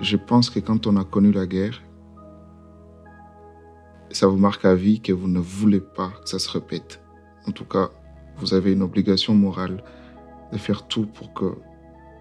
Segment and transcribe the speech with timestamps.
[0.00, 1.82] Je pense que quand on a connu la guerre,
[4.10, 7.02] ça vous marque à vie que vous ne voulez pas que ça se répète.
[7.46, 7.90] En tout cas,
[8.38, 9.82] vous avez une obligation morale
[10.52, 11.54] de faire tout pour que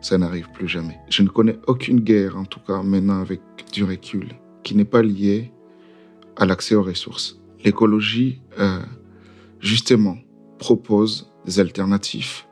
[0.01, 0.99] ça n'arrive plus jamais.
[1.09, 3.41] Je ne connais aucune guerre, en tout cas maintenant avec
[3.71, 5.51] du recul, qui n'est pas liée
[6.35, 7.39] à l'accès aux ressources.
[7.63, 8.81] L'écologie, euh,
[9.59, 10.17] justement,
[10.59, 12.43] propose des alternatives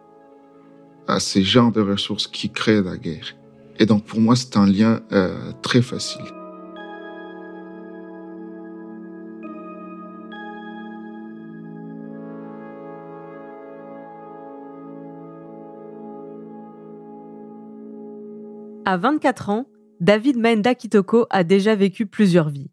[1.08, 3.36] à ces genres de ressources qui créent la guerre.
[3.82, 6.22] Et donc pour moi, c'est un lien euh, très facile.
[18.86, 19.66] À 24 ans,
[20.00, 22.70] David Maenda Kitoko a déjà vécu plusieurs vies.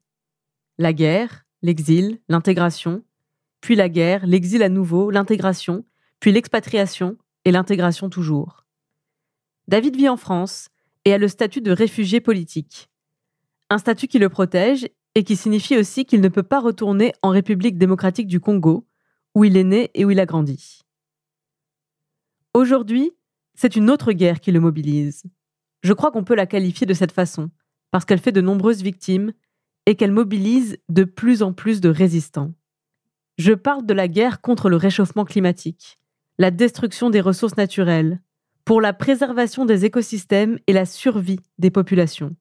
[0.77, 3.03] La guerre, l'exil, l'intégration,
[3.63, 5.87] puis la guerre, l'exil à nouveau, l'intégration,
[6.21, 8.67] puis l'expatriation et l'intégration toujours.
[9.69, 10.69] David vit en France
[11.09, 12.91] et a le statut de réfugié politique.
[13.71, 17.31] Un statut qui le protège et qui signifie aussi qu'il ne peut pas retourner en
[17.31, 18.87] République démocratique du Congo,
[19.35, 20.83] où il est né et où il a grandi.
[22.53, 23.13] Aujourd'hui,
[23.55, 25.25] c'est une autre guerre qui le mobilise.
[25.83, 27.51] Je crois qu'on peut la qualifier de cette façon,
[27.91, 29.33] parce qu'elle fait de nombreuses victimes
[29.87, 32.53] et qu'elle mobilise de plus en plus de résistants.
[33.39, 35.99] Je parle de la guerre contre le réchauffement climatique,
[36.37, 38.21] la destruction des ressources naturelles,
[38.69, 42.37] pour la préservation des écosystèmes et la survie des populations.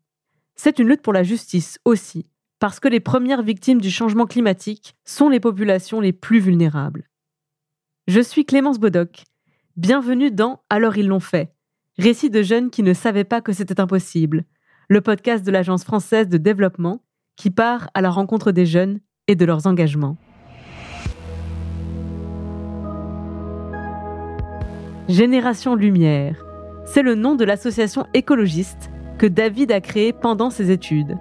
[0.58, 2.26] C'est une lutte pour la justice aussi,
[2.60, 7.08] parce que les premières victimes du changement climatique sont les populations les plus vulnérables.
[8.10, 9.24] Je suis Clémence Bodoc.
[9.78, 11.54] Bienvenue dans Alors ils l'ont fait,
[11.98, 14.44] Récit de jeunes qui ne savaient pas que c'était impossible,
[14.90, 17.06] le podcast de l'Agence française de développement
[17.38, 20.18] qui part à la rencontre des jeunes et de leurs engagements.
[25.08, 26.36] Génération Lumière,
[26.84, 31.18] c'est le nom de l'association écologiste que David a créée pendant ses études.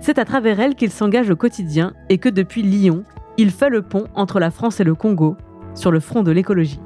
[0.00, 3.04] C'est à travers elle qu'il s'engage au quotidien et que depuis Lyon,
[3.36, 5.36] il fait le pont entre la France et le Congo
[5.74, 6.80] sur le front de l'écologie.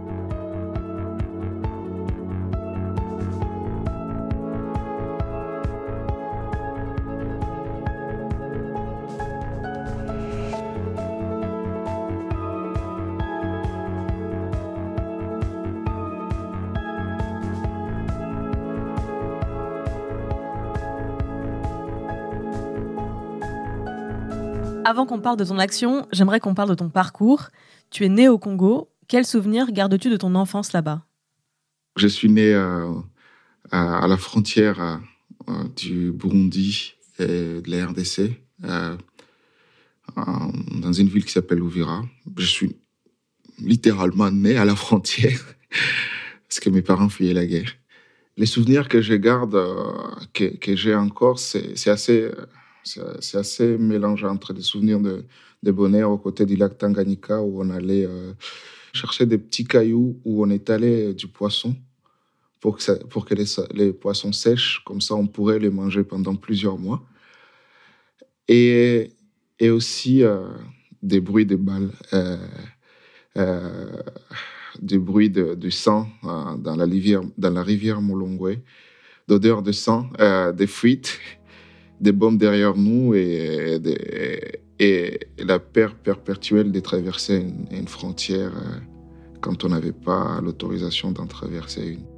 [24.84, 27.48] Avant qu'on parle de ton action, j'aimerais qu'on parle de ton parcours.
[27.90, 28.88] Tu es né au Congo.
[29.08, 31.04] Quels souvenirs gardes-tu de ton enfance là-bas?
[31.96, 32.90] Je suis né euh,
[33.70, 35.00] à, la frontière
[35.48, 38.96] euh, du Burundi et de la RDC, euh,
[40.16, 42.02] dans une ville qui s'appelle Ouvira.
[42.38, 42.76] Je suis
[43.58, 45.44] littéralement né à la frontière
[46.48, 47.72] parce que mes parents fuyaient la guerre.
[48.38, 49.60] Les souvenirs que je garde,
[50.32, 52.30] que j'ai encore, c'est assez
[52.84, 55.24] c'est assez mélangeant entre des souvenirs de,
[55.62, 58.32] de bonheur aux côtés du lac Tanganyika où on allait euh,
[58.92, 61.76] chercher des petits cailloux où on étalait du poisson
[62.60, 64.82] pour que, pour que les, les, poissons sèchent.
[64.84, 67.02] Comme ça, on pourrait les manger pendant plusieurs mois.
[68.48, 69.12] Et,
[69.58, 70.48] et aussi euh,
[71.02, 72.36] des bruits de balles, euh,
[73.36, 74.02] euh
[74.80, 78.58] des bruits de, de sang dans, la rivière, dans la rivière Molongwe,
[79.26, 80.08] d'odeur de sang,
[80.54, 81.18] des fuites
[82.00, 83.80] des bombes derrière nous et,
[85.38, 88.78] la peur perpétuelle de traverser une, une frontière euh,
[89.40, 92.09] quand on n'avait pas l'autorisation d'en traverser une.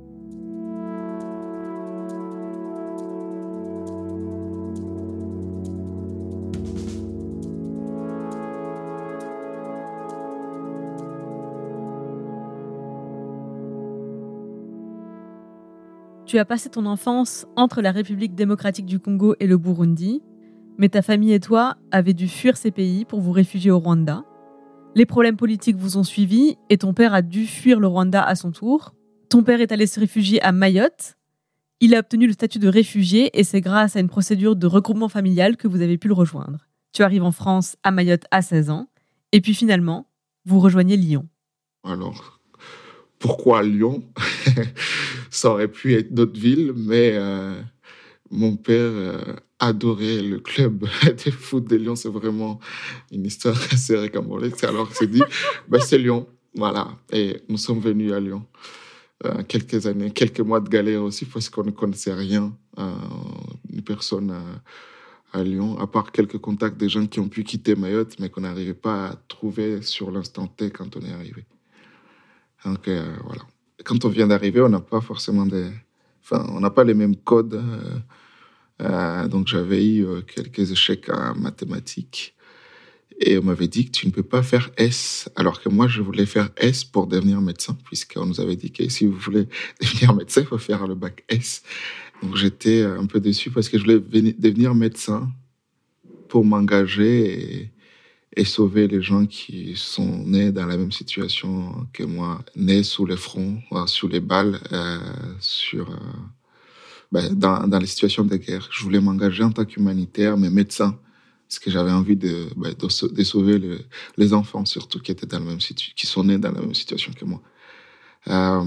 [16.32, 20.22] Tu as passé ton enfance entre la République démocratique du Congo et le Burundi,
[20.78, 24.25] mais ta famille et toi avez dû fuir ces pays pour vous réfugier au Rwanda.
[24.94, 28.34] Les problèmes politiques vous ont suivi et ton père a dû fuir le Rwanda à
[28.34, 28.94] son tour.
[29.29, 31.19] Ton père est allé se réfugier à Mayotte.
[31.81, 35.11] Il a obtenu le statut de réfugié et c'est grâce à une procédure de regroupement
[35.11, 36.67] familial que vous avez pu le rejoindre.
[36.94, 38.88] Tu arrives en France à Mayotte à 16 ans
[39.32, 40.06] et puis finalement,
[40.46, 41.29] vous rejoignez Lyon.
[41.84, 42.40] Alors,
[43.19, 44.02] pourquoi Lyon?
[45.31, 47.60] Ça aurait pu être d'autres villes, mais euh,
[48.31, 50.81] mon père euh, adorait le club
[51.25, 51.96] de foot de Lyon.
[51.96, 52.60] C'est vraiment
[53.10, 54.64] une histoire assez récambolesque.
[54.64, 55.22] Alors il s'est dit,
[55.69, 56.26] ben, c'est Lyon.
[56.54, 56.88] Voilà.
[57.12, 58.44] Et nous sommes venus à Lyon.
[59.25, 64.34] Euh, quelques années, quelques mois de galère aussi, parce qu'on ne connaissait rien, une personne
[65.32, 68.43] à Lyon, à part quelques contacts des gens qui ont pu quitter Mayotte, mais qu'on
[68.43, 71.44] n'arrivait pas à trouver sur l'instant T quand on est arrivé.
[72.64, 73.43] Donc euh, voilà.
[73.84, 75.70] Quand on vient d'arriver, on n'a pas forcément des,
[76.23, 77.62] enfin, on n'a pas les mêmes codes
[78.81, 82.34] euh, donc j'avais eu quelques échecs en mathématiques.
[83.20, 86.02] Et on m'avait dit que tu ne peux pas faire S, alors que moi, je
[86.02, 89.46] voulais faire S pour devenir médecin, puisqu'on nous avait dit que si vous voulez
[89.81, 91.62] devenir médecin, il faut faire le bac S.
[92.23, 95.31] Donc j'étais un peu déçu parce que je voulais devenir médecin
[96.29, 97.70] pour m'engager
[98.37, 103.06] et, sauver les gens qui sont nés dans la même situation que moi, nés sous
[103.06, 104.99] le front, sous les balles, euh,
[105.40, 105.96] sur, euh,
[107.11, 108.69] ben, dans, dans les situations de guerre.
[108.70, 110.99] Je voulais m'engager en tant qu'humanitaire, mais médecin
[111.52, 113.61] parce que j'avais envie de, bah, de, sauver
[114.17, 117.12] les enfants, surtout qui étaient dans la même qui sont nés dans la même situation
[117.12, 117.43] que moi.
[118.29, 118.64] Euh,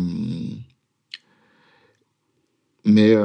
[2.84, 3.16] mais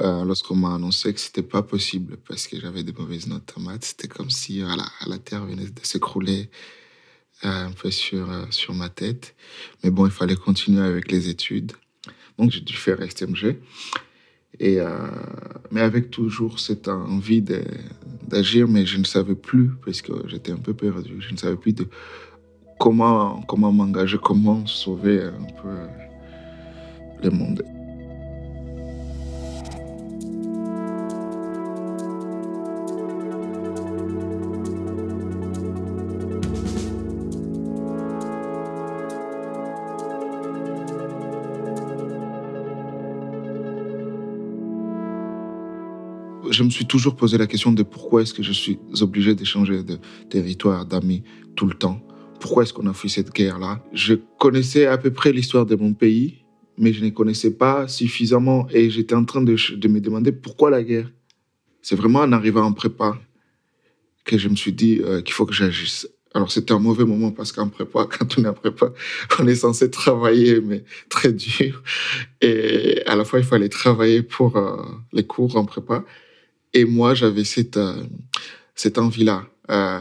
[0.00, 3.52] euh, euh, lorsqu'on m'a annoncé que c'était pas possible parce que j'avais des mauvaises notes
[3.56, 6.50] en maths, c'était comme si voilà, la terre venait de s'écrouler
[7.42, 9.34] un peu sur, sur ma tête.
[9.82, 11.72] Mais bon, il fallait continuer avec les études.
[12.38, 13.56] Donc j'ai dû faire STMG.
[14.60, 14.88] Et, euh,
[15.70, 20.58] mais avec toujours cette envie d'agir, mais je ne savais plus, parce que j'étais un
[20.58, 21.88] peu perdu, je ne savais plus de
[22.78, 25.76] comment, comment m'engager, comment sauver un peu
[27.22, 27.64] le monde.
[46.50, 49.82] Je me suis toujours posé la question de pourquoi est-ce que je suis obligé d'échanger
[49.82, 49.98] de
[50.28, 51.22] territoire, d'amis
[51.56, 52.00] tout le temps?
[52.40, 53.82] Pourquoi est-ce qu'on a fui cette guerre-là?
[53.92, 56.44] Je connaissais à peu près l'histoire de mon pays,
[56.78, 59.52] mais je ne connaissais pas suffisamment et j'étais en train de,
[59.88, 61.10] me demander pourquoi la guerre?
[61.82, 63.18] C'est vraiment en arrivant en prépa
[64.24, 66.08] que je me suis dit euh, qu'il faut que j'agisse.
[66.34, 68.92] Alors c'était un mauvais moment parce qu'en prépa, quand on est en prépa,
[69.38, 71.82] on est censé travailler, mais très dur.
[72.40, 74.82] Et à la fois, il fallait travailler pour euh,
[75.12, 76.04] les cours en prépa
[76.74, 78.02] et moi, j'avais cette, euh,
[78.74, 79.46] cette envie-là.
[79.70, 80.00] Euh,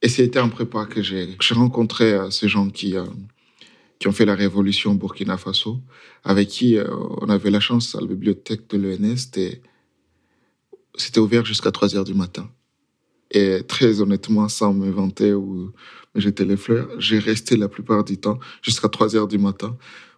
[0.00, 2.94] et c'était en prépa que j'ai rencontré euh, ces gens qui,
[3.98, 5.80] qui ont fait la révolution au Burkina Faso,
[6.24, 6.78] avec qui
[7.20, 9.30] on avait la chance à la bibliothèque de l'ENS.
[10.96, 12.50] C'était ouvert jusqu'à 3 heures du matin.
[13.30, 15.72] Et très honnêtement, sans me vanter ou
[16.14, 19.76] me jeter les fleurs, j'ai resté la plupart du temps jusqu'à 3 heures du matin.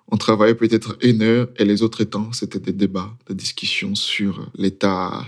[0.08, 4.50] On travaillait peut-être une heure et les autres temps, c'était des débats, des discussions sur
[4.54, 5.24] l'état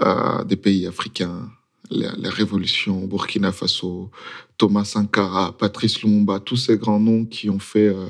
[0.00, 1.50] euh, des pays africains,
[1.90, 4.10] la, révolution, Burkina Faso,
[4.56, 8.06] Thomas Sankara, Patrice Lumumba, tous ces grands noms qui ont fait euh,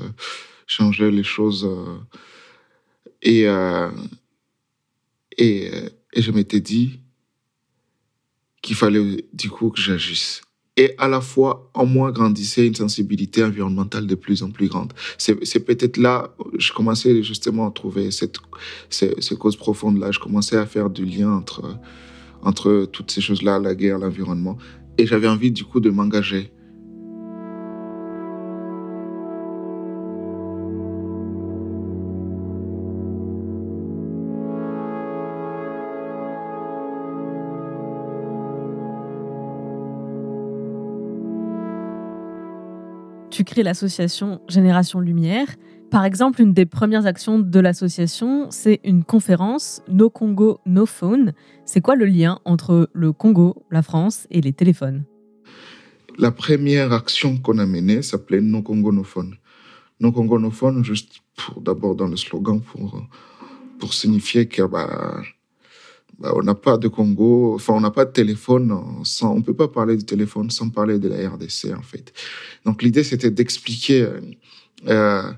[0.65, 1.65] changer les choses.
[1.65, 1.99] Euh,
[3.21, 3.45] et,
[5.37, 5.71] et,
[6.13, 6.99] et je m'étais dit
[8.61, 10.41] qu'il fallait du coup que j'agisse
[10.75, 14.93] et à la fois en moi grandissait une sensibilité environnementale de plus en plus grande.
[15.17, 18.37] C'est peut-être là, je commençais justement à trouver cette,
[18.89, 20.11] ces, causes profondes-là.
[20.11, 21.77] Je commençais à faire du lien entre,
[22.41, 24.57] entre toutes ces choses-là, la guerre, l'environnement.
[24.97, 26.51] Et j'avais envie du coup de m'engager
[43.43, 45.47] tu crées l'association Génération Lumière.
[45.91, 51.33] Par exemple, une des premières actions de l'association, c'est une conférence No Congo, No Phone.
[51.65, 55.03] C'est quoi le lien entre le Congo, la France et les téléphones?
[56.17, 59.35] La première action qu'on a menée s'appelait No Congo, No Phone.
[59.99, 63.05] No Congo, No Phone, juste pour d'abord dans le slogan, pour,
[63.77, 65.21] pour signifier que bah,
[66.23, 69.53] bah, on n'a pas de Congo, enfin, on n'a pas de téléphone sans, on peut
[69.53, 72.13] pas parler du téléphone sans parler de la RDC, en fait.
[72.65, 74.07] Donc, l'idée, c'était d'expliquer
[74.87, 75.31] euh,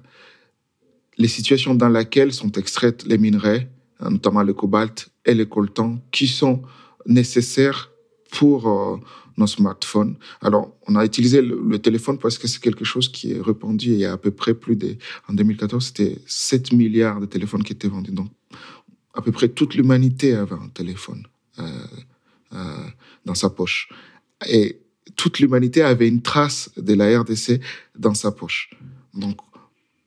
[1.17, 3.67] les situations dans lesquelles sont extraites les minerais,
[3.99, 6.61] notamment le cobalt et le coltan, qui sont
[7.07, 7.89] nécessaires
[8.31, 8.97] pour euh,
[9.37, 10.15] nos smartphones.
[10.41, 13.87] Alors, on a utilisé le, téléphone parce que c'est quelque chose qui est répandu.
[13.93, 14.97] Il y a à peu près plus de...
[15.27, 18.11] En 2014, c'était 7 milliards de téléphones qui étaient vendus.
[18.11, 18.27] Donc,
[19.15, 21.23] à peu près toute l'humanité avait un téléphone
[21.59, 21.63] euh,
[22.53, 22.87] euh,
[23.25, 23.89] dans sa poche.
[24.47, 24.79] Et
[25.15, 27.61] toute l'humanité avait une trace de la RDC
[27.97, 28.69] dans sa poche.
[29.13, 29.37] Donc,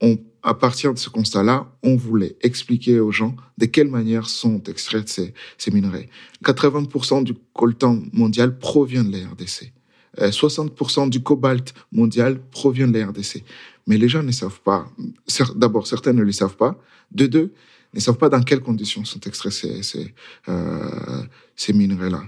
[0.01, 4.63] on, à partir de ce constat-là, on voulait expliquer aux gens de quelle manière sont
[4.65, 6.09] extraits ces, ces minerais.
[6.45, 9.73] 80% du coltan mondial provient de la RDC.
[10.19, 13.45] 60% euh, du cobalt mondial provient de la RDC.
[13.87, 14.89] Mais les gens ne savent pas.
[15.55, 16.81] D'abord, certains ne le savent pas.
[17.13, 17.53] De deux,
[17.95, 19.65] ne savent pas dans quelles conditions sont extraits
[20.49, 21.23] euh,
[21.57, 22.23] ces minerais-là.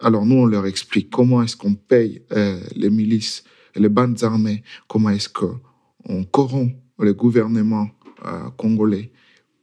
[0.00, 4.62] Alors nous, on leur explique comment est-ce qu'on paye euh, les milices, les bandes armées,
[4.88, 7.88] comment est-ce qu'on corrompt le gouvernement
[8.24, 9.12] euh, congolais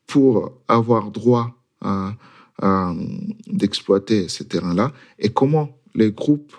[0.07, 1.55] pour avoir droit
[3.47, 6.55] d'exploiter ces terrains-là et comment les groupes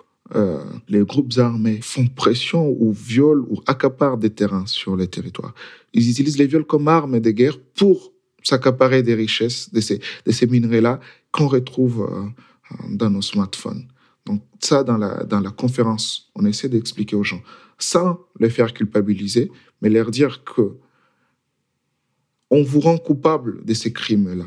[0.87, 5.53] les groupes armés font pression ou violent ou accaparent des terrains sur les territoires.
[5.93, 8.11] Ils utilisent les viols comme armes de guerre pour
[8.45, 10.99] s'accaparer des richesses de ces, minerais-là
[11.31, 13.87] qu'on retrouve euh, dans nos smartphones.
[14.25, 17.41] Donc ça, dans la, dans la conférence, on essaie d'expliquer aux gens,
[17.77, 20.77] sans les faire culpabiliser, mais leur dire que
[22.51, 24.45] on vous rend coupable de ces crimes-là.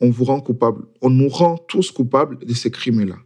[0.00, 0.86] On vous rend coupable.
[1.02, 3.16] On nous rend tous coupables de ces crimes-là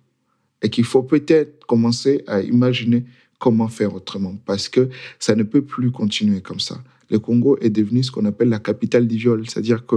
[0.62, 3.04] et qu'il faut peut-être commencer à imaginer
[3.38, 6.82] comment faire autrement parce que ça ne peut plus continuer comme ça.
[7.10, 9.96] Le Congo est devenu ce qu'on appelle la capitale du viol, c'est-à-dire que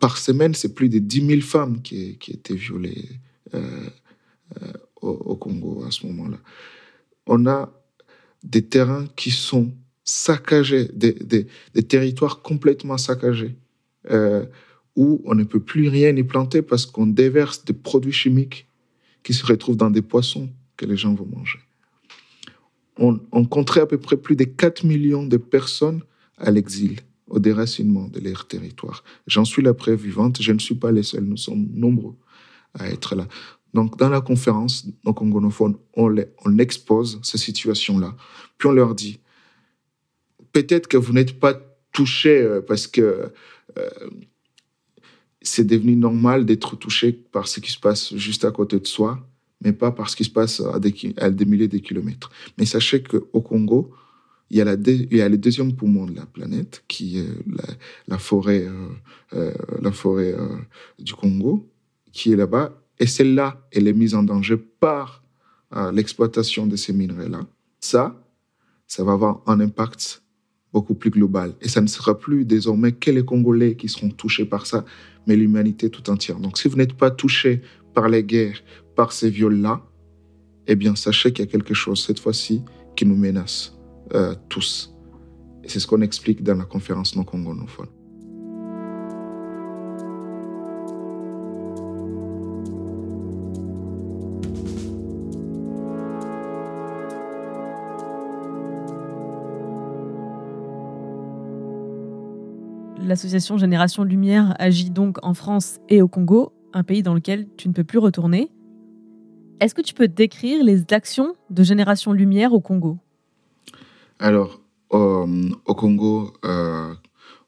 [0.00, 3.08] par semaine, c'est plus de 10 000 femmes qui, étaient violées
[3.54, 3.60] euh,
[4.62, 6.38] euh, au, Congo à ce moment-là.
[7.26, 7.72] On a
[8.44, 9.72] des terrains qui sont
[10.04, 13.56] saccagés, des territoires complètement saccagés,
[14.10, 14.44] euh,
[14.96, 18.66] où on ne peut plus rien y planter parce qu'on déverse des produits chimiques
[19.22, 21.60] qui se retrouvent dans des poissons que les gens vont manger.
[22.98, 26.02] On, on compterait à peu près plus de 4 millions de personnes
[26.42, 29.02] à l'exil, au déracinement de leur territoire.
[29.26, 32.14] J'en suis la preuve vivante, je ne suis pas les seuls, nous sommes nombreux
[32.74, 33.26] à être là.
[33.74, 38.14] Donc, dans la conférence, nos congonophones, on, on expose ces situations-là.
[38.58, 39.20] Puis on leur dit,
[40.52, 41.54] peut-être que vous n'êtes pas
[41.92, 43.32] touchés euh, parce que
[43.78, 43.90] euh,
[45.40, 49.26] c'est devenu normal d'être touché par ce qui se passe juste à côté de soi,
[49.62, 52.30] mais pas par ce qui se passe à des, à des milliers de kilomètres.
[52.58, 53.90] Mais sachez qu'au Congo,
[54.52, 57.28] il y, a le deuxième poumon de la planète, qui est
[58.06, 58.88] la, forêt, euh,
[59.32, 60.58] euh, la forêt euh,
[60.98, 61.70] du Congo,
[62.12, 62.78] qui est là-bas.
[62.98, 65.24] Et celle-là, elle est mise en danger par
[65.94, 67.46] l'exploitation de ces minerais-là.
[67.80, 68.22] Ça,
[68.86, 70.22] ça va avoir un impact
[70.70, 71.54] beaucoup plus global.
[71.62, 74.84] Et ça ne sera plus désormais que les Congolais qui seront touchés par ça,
[75.26, 76.38] mais l'humanité tout entière.
[76.38, 77.62] Donc si vous n'êtes pas touché
[77.94, 78.62] par les guerres,
[78.96, 79.82] par ces viols-là,
[80.66, 82.60] eh bien sachez qu'il y a quelque chose cette fois-ci
[82.94, 83.74] qui nous menace
[84.14, 84.94] euh, tous.
[85.66, 87.88] C'est ce qu'on explique dans la conférence non congonophone.
[103.12, 107.68] L'association Génération Lumière agit donc en France et au Congo, un pays dans lequel tu
[107.68, 108.50] ne peux plus retourner.
[109.60, 112.98] Est-ce que tu peux décrire les actions de Génération Lumière au Congo?
[114.22, 114.60] Alors,
[114.90, 116.94] au Congo, euh,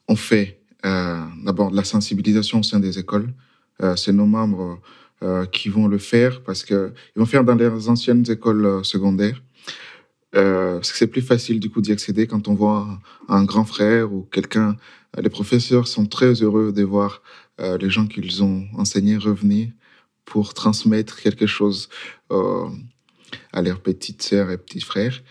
[0.09, 3.33] on fait euh, d'abord la sensibilisation au sein des écoles.
[3.83, 4.81] Euh, c'est nos membres
[5.53, 9.43] qui vont le faire parce qu'ils vont faire dans les anciennes écoles secondaires.
[10.33, 12.87] parce que c'est plus facile du coup d'y accéder quand on voit
[13.29, 14.77] un grand frère ou quelqu'un
[15.19, 17.23] les professeurs sont très heureux de voir
[17.61, 19.69] euh, les gens qu'ils ont enseignés revenir
[20.25, 21.89] pour transmettre quelque chose
[22.33, 22.69] euh,
[23.53, 25.23] à leurs petites sœurs et petits frères.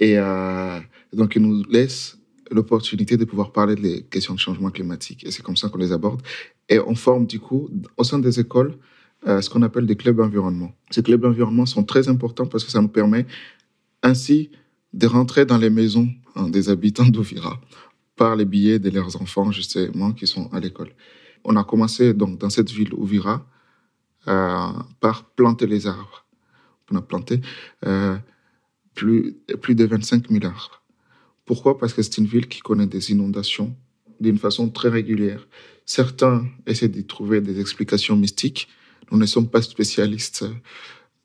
[0.00, 0.80] Et euh,
[1.12, 2.18] donc, ils nous laissent
[2.50, 5.24] l'opportunité de pouvoir parler des questions de changement climatique.
[5.24, 6.22] Et c'est comme ça qu'on les aborde.
[6.68, 8.74] Et on forme, du coup, au sein des écoles,
[9.24, 10.72] ce qu'on appelle des clubs environnement.
[10.90, 13.26] Ces clubs environnement sont très importants parce que ça nous permet
[14.02, 14.50] ainsi
[14.92, 17.60] de rentrer dans les maisons hein, des habitants d'Ovira
[18.16, 20.90] par les billets de leurs enfants, justement, qui sont à l'école.
[21.44, 23.46] On a commencé donc dans cette ville, Ouvira,
[24.28, 26.26] euh, par planter les arbres.
[26.90, 27.40] On a planté
[27.86, 28.16] euh,
[29.00, 30.82] plus, de 25 000 arbres.
[31.44, 31.78] Pourquoi?
[31.78, 33.74] Parce que c'est une ville qui connaît des inondations
[34.20, 35.46] d'une façon très régulière.
[35.86, 38.68] Certains essaient d'y trouver des explications mystiques.
[39.10, 40.44] Nous ne sommes pas spécialistes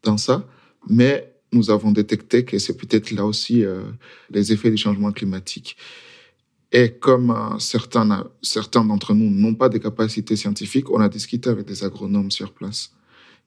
[0.03, 0.47] dans ça,
[0.89, 3.83] mais nous avons détecté que c'est peut-être là aussi euh,
[4.29, 5.77] les effets du changement climatique.
[6.71, 11.49] Et comme euh, certains, certains d'entre nous n'ont pas de capacités scientifiques, on a discuté
[11.49, 12.91] avec des agronomes sur place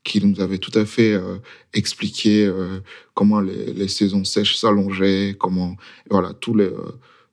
[0.05, 1.37] qui nous avaient tout à fait euh,
[1.75, 2.81] expliqué euh,
[3.15, 5.77] comment les, les, saisons sèches s'allongeaient, comment
[6.11, 6.71] voilà tous les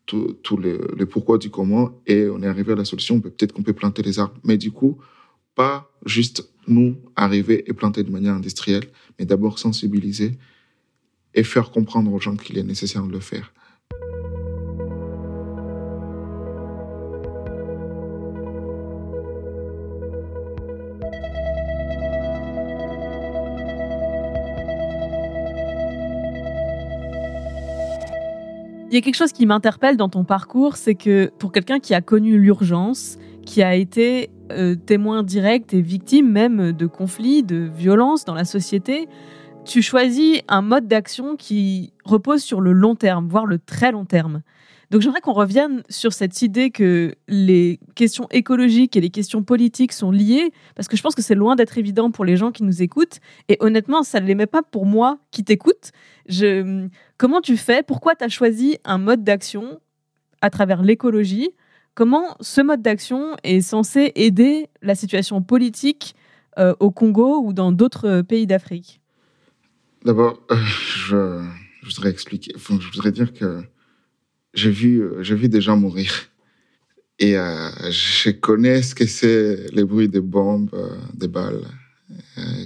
[0.06, 2.02] tous tout les, les, pourquoi du comment.
[2.06, 3.20] Et on est arrivé à la solution.
[3.20, 5.00] Peut-être qu'on peut planter les arbres, mais du coup
[5.56, 8.86] pas juste nous arriver et planter de manière industrielle,
[9.18, 10.38] mais d'abord sensibiliser
[11.34, 13.54] et faire comprendre aux gens qu'il est nécessaire de le faire.
[28.96, 31.94] Il y a quelque chose qui m'interpelle dans ton parcours, c'est que pour quelqu'un qui
[31.94, 37.70] a connu l'urgence, qui a été euh, témoin direct et victime même de conflits, de
[37.76, 39.10] violences dans la société,
[39.66, 44.06] tu choisis un mode d'action qui repose sur le long terme, voire le très long
[44.06, 44.44] terme.
[44.92, 49.94] Donc j'aimerais qu'on revienne sur cette idée que les questions écologiques et les questions politiques
[49.94, 52.64] sont liées, parce que je pense que c'est loin d'être évident pour les gens qui
[52.64, 53.20] nous écoutent.
[53.50, 55.92] Et honnêtement, ça ne l'est pas pour moi qui t'écoute.
[56.28, 56.88] Je...
[57.18, 57.84] Comment tu fais?
[57.84, 59.80] Pourquoi tu as choisi un mode d'action
[60.42, 61.50] à travers l'écologie?
[61.96, 66.16] Comment ce mode d'action est censé aider la situation politique
[66.60, 69.02] euh, au Congo ou dans d'autres pays d'Afrique?
[70.04, 71.42] D'abord, euh, je,
[71.84, 73.64] voudrais expliquer, je voudrais dire que
[74.56, 76.12] j'ai vu, j'ai vu des gens mourir.
[77.20, 81.66] Et euh, je connais ce que c'est les bruits des bombes, euh, des balles.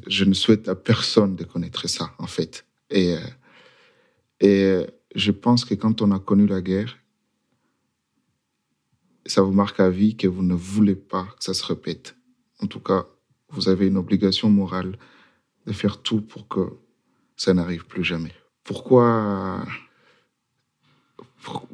[0.07, 2.65] je ne souhaite à personne de connaître ça, en fait.
[2.89, 3.15] Et,
[4.39, 6.97] et je pense que quand on a connu la guerre,
[9.25, 12.15] ça vous marque à vie que vous ne voulez pas que ça se répète.
[12.61, 13.05] En tout cas,
[13.49, 14.97] vous avez une obligation morale
[15.65, 16.61] de faire tout pour que
[17.35, 18.33] ça n'arrive plus jamais.
[18.63, 19.63] Pourquoi,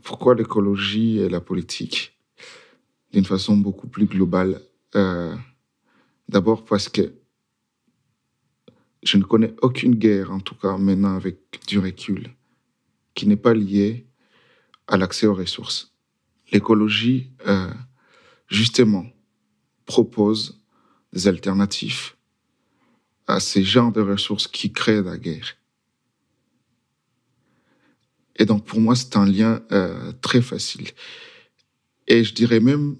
[0.03, 2.17] pourquoi l'écologie et la politique
[3.11, 4.61] d'une façon beaucoup plus globale
[4.95, 5.35] euh,
[6.27, 7.13] D'abord parce que
[9.03, 12.33] je ne connais aucune guerre, en tout cas maintenant avec du recul,
[13.13, 14.07] qui n'est pas liée
[14.87, 15.93] à l'accès aux ressources.
[16.51, 17.71] L'écologie, euh,
[18.47, 19.05] justement,
[19.85, 20.59] propose
[21.13, 22.13] des alternatives
[23.27, 25.55] à ces genres de ressources qui créent la guerre.
[28.37, 30.87] Et donc pour moi, c'est un lien euh, très facile.
[32.07, 32.95] Et je dirais même,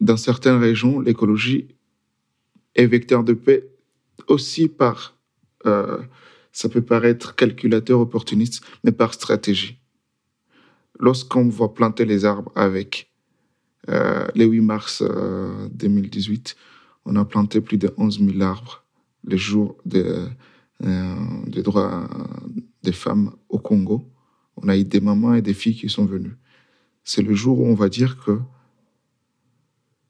[0.00, 1.68] dans certaines régions, l'écologie
[2.74, 3.68] est vecteur de paix
[4.26, 5.16] aussi par,
[5.66, 5.98] euh,
[6.52, 9.78] ça peut paraître calculateur, opportuniste, mais par stratégie.
[11.00, 13.10] Lorsqu'on voit planter les arbres avec
[13.88, 15.02] euh, les 8 mars
[15.72, 16.56] 2018,
[17.04, 18.84] on a planté plus de 11 000 arbres
[19.24, 20.26] le jour euh,
[21.46, 22.08] des droits
[22.82, 24.08] des femmes au Congo.
[24.56, 26.36] On a eu des mamans et des filles qui sont venues.
[27.04, 28.38] C'est le jour où on va dire que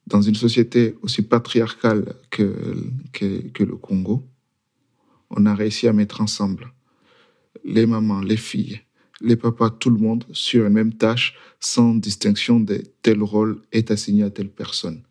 [0.06, 2.54] dans une société aussi patriarcale que,
[3.12, 4.26] que, le Congo,
[5.30, 6.72] on a réussi à mettre ensemble
[7.64, 8.80] les mamans, les filles,
[9.20, 13.90] les papas, tout le monde sur une même tâche sans distinction de tel rôle est
[13.90, 15.02] assigné à telle personne.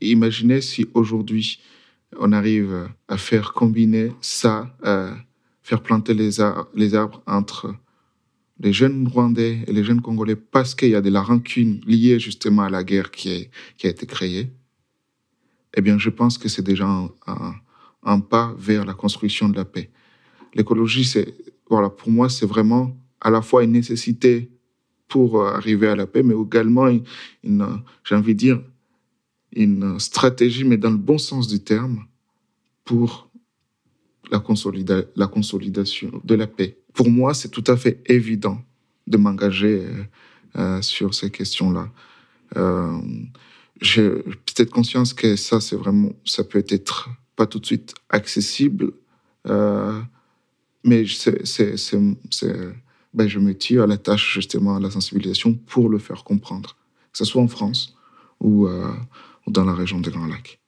[0.00, 1.60] imaginez si aujourd'hui
[2.16, 5.16] on arrive à faire combiner ça, à
[5.68, 7.74] faire planter les, arbres entre
[8.58, 12.18] les jeunes Rwandais et les jeunes Congolais parce qu'il y a de la rancune liée
[12.18, 13.50] justement à la guerre qui,
[13.84, 14.50] a été créée,
[15.76, 16.88] eh bien, je pense que c'est déjà
[18.02, 19.90] un, pas vers la construction de la paix.
[20.54, 21.34] L'écologie, c'est,
[21.68, 24.50] voilà, pour moi, c'est vraiment à la fois une nécessité
[25.06, 26.88] pour arriver à la paix, mais également,
[27.42, 28.62] j'ai envie de dire,
[29.52, 32.06] une stratégie, mais dans le bon sens du terme,
[32.86, 33.27] pour
[34.30, 34.38] la,
[35.26, 36.78] consolidation de la paix.
[36.94, 38.60] Pour moi, c'est tout à fait évident
[39.06, 40.04] de m'engager euh,
[40.56, 41.90] euh, sur ces questions-là.
[42.56, 42.98] Euh,
[43.80, 48.92] J'ai peut-être conscience que ça, c'est vraiment, ça peut être pas tout de suite accessible,
[50.84, 51.04] mais
[53.14, 56.76] ben, je me tire à la tâche justement à la sensibilisation pour le faire comprendre,
[57.12, 57.94] que ce soit en France
[58.40, 58.92] ou, euh,
[59.46, 60.60] dans la région des Grands Lacs.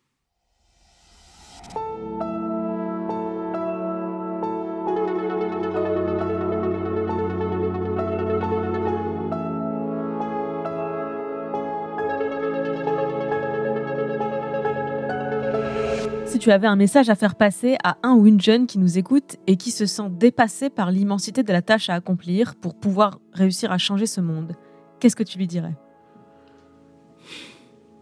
[16.40, 19.36] Tu avais un message à faire passer à un ou une jeune qui nous écoute
[19.46, 23.70] et qui se sent dépassé par l'immensité de la tâche à accomplir pour pouvoir réussir
[23.72, 24.54] à changer ce monde,
[24.98, 25.76] qu'est-ce que tu lui dirais?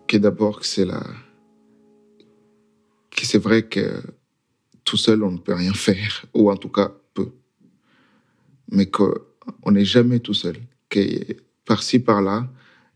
[0.06, 1.02] Que d'abord c'est la
[3.10, 4.00] que c'est vrai que
[4.84, 7.32] tout seul on ne peut rien faire ou en tout cas peu.
[8.70, 11.00] Mais qu'on n'est jamais tout seul que
[11.64, 12.48] par-ci par-là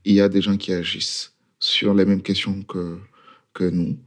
[0.04, 2.98] il y a des gens qui agissent sur les mêmes questions que
[3.52, 3.98] que nous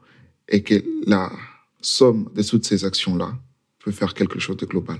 [0.50, 1.32] et que la
[1.82, 3.38] somme de toutes ces actions là
[3.80, 5.00] peut faire quelque chose de global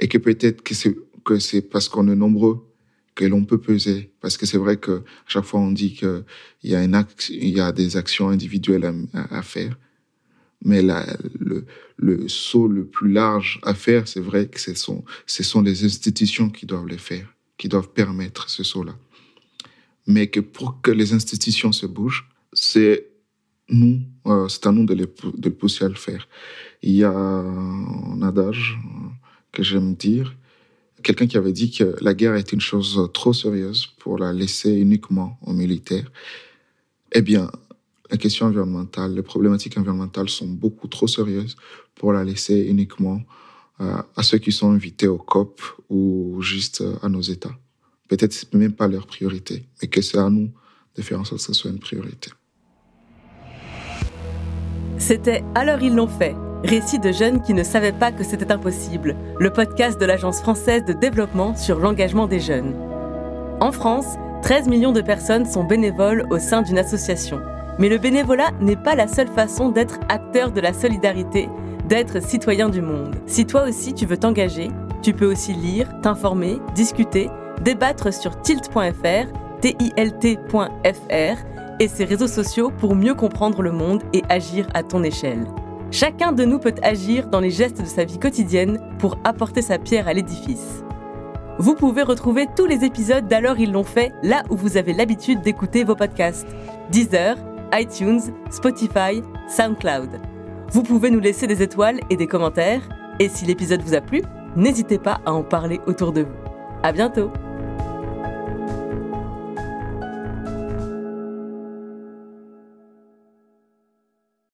[0.00, 2.64] et que peut-être que c'est parce qu'on est nombreux
[3.14, 4.12] que l'on peut peser.
[4.20, 6.24] Parce que c'est vrai que chaque fois on dit qu'il
[6.62, 9.76] y a y a des actions individuelles à, faire.
[10.64, 15.62] Mais le, saut le plus large à faire, c'est vrai que ce sont, ce sont
[15.62, 18.96] les institutions qui doivent le faire, qui doivent permettre ce saut-là.
[20.06, 23.08] Mais que pour que les institutions se bougent, c'est
[23.68, 26.28] nous, euh, c'est à nous de, de pousser à le faire.
[26.82, 28.78] Il y a un adage
[29.52, 30.34] que j'aime dire,
[31.02, 34.72] quelqu'un qui avait dit que la guerre est une chose trop sérieuse pour la laisser
[34.72, 36.10] uniquement aux militaires.
[37.12, 37.50] Eh bien,
[38.10, 41.56] la question environnementale, les problématiques environnementales sont beaucoup trop sérieuses
[41.94, 43.22] pour la laisser uniquement
[43.78, 47.56] à ceux qui sont invités au COP ou juste à nos États.
[48.08, 50.50] Peut-être même pas leur priorité, mais que c'est à nous
[50.96, 52.30] de faire en sorte que ce soit une priorité.
[55.08, 59.16] C'était Alors ils l'ont fait, récit de jeunes qui ne savaient pas que c'était impossible,
[59.38, 62.74] le podcast de l'Agence française de développement sur l'engagement des jeunes.
[63.58, 64.04] En France,
[64.42, 67.40] 13 millions de personnes sont bénévoles au sein d'une association.
[67.78, 71.48] Mais le bénévolat n'est pas la seule façon d'être acteur de la solidarité,
[71.86, 73.16] d'être citoyen du monde.
[73.24, 74.68] Si toi aussi tu veux t'engager,
[75.00, 77.30] tu peux aussi lire, t'informer, discuter,
[77.62, 81.38] débattre sur tilt.fr, tilt.fr
[81.80, 85.46] et ses réseaux sociaux pour mieux comprendre le monde et agir à ton échelle.
[85.90, 89.78] Chacun de nous peut agir dans les gestes de sa vie quotidienne pour apporter sa
[89.78, 90.84] pierre à l'édifice.
[91.58, 95.40] Vous pouvez retrouver tous les épisodes d'Alors ils l'ont fait là où vous avez l'habitude
[95.40, 96.46] d'écouter vos podcasts.
[96.90, 97.36] Deezer,
[97.72, 100.20] iTunes, Spotify, SoundCloud.
[100.70, 102.82] Vous pouvez nous laisser des étoiles et des commentaires.
[103.18, 104.22] Et si l'épisode vous a plu,
[104.54, 106.36] n'hésitez pas à en parler autour de vous.
[106.82, 107.32] À bientôt!